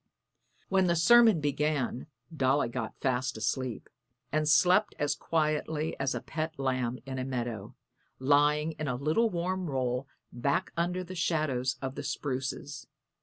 When 0.67 0.87
the 0.87 0.95
sermon 0.95 1.39
began 1.41 2.07
Dolly 2.35 2.69
got 2.69 2.99
fast 3.01 3.37
asleep, 3.37 3.87
and 4.31 4.49
slept 4.49 4.95
as 4.97 5.13
quietly 5.13 5.95
as 5.99 6.15
a 6.15 6.21
pet 6.21 6.57
lamb 6.57 6.97
in 7.05 7.19
a 7.19 7.23
meadow, 7.23 7.75
lying 8.17 8.71
in 8.79 8.87
a 8.87 8.95
little 8.95 9.29
warm 9.29 9.67
roll 9.69 10.07
back 10.33 10.71
under 10.75 11.03
the 11.03 11.13
shadows 11.13 11.75
of 11.83 11.93
the 11.93 12.01
spruces. 12.01 12.87